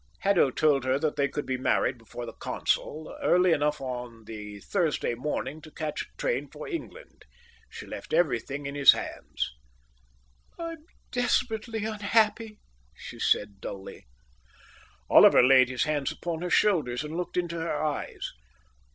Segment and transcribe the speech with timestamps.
[0.21, 4.59] Haddo told her that they could be married before the Consul early enough on the
[4.61, 7.23] Thursday morning to catch a train for England.
[7.69, 9.51] She left everything in his hands.
[10.57, 12.57] "I'm desperately unhappy,"
[12.95, 14.07] she said dully.
[15.07, 18.31] Oliver laid his hands upon her shoulders and looked into her eyes.